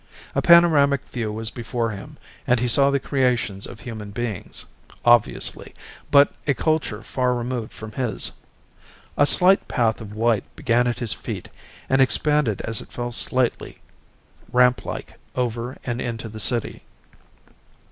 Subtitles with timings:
[0.33, 2.17] A panoramic view was before him
[2.47, 4.65] and he saw the creations of human beings,
[5.05, 5.75] obviously,
[6.09, 8.31] but a culture far removed from his.
[9.15, 11.49] A slight path of white began at his feet
[11.87, 13.77] and expanded as it fell slightly,
[14.51, 16.81] ramplike, over and into the city.